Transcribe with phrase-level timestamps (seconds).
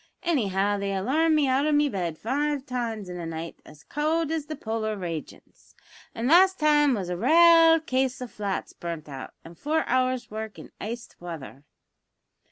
[0.23, 4.31] Anyhow they alarmed me out o' me bed five times in a night as cowld
[4.31, 5.75] as the polar ragions,
[6.15, 9.83] and the last time was a raale case o' two flats burnt out, an' four
[9.85, 11.65] hours' work in iced wather."